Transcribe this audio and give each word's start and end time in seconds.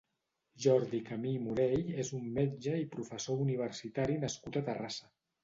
Jordi 0.63 1.01
Camí 1.09 1.33
i 1.39 1.41
Morell 1.47 1.91
és 2.05 2.09
un 2.21 2.23
metge 2.39 2.73
i 2.85 2.89
professor 2.97 3.45
universitari 3.45 4.19
nascut 4.27 4.61
a 4.61 4.67
Terrassa. 4.73 5.09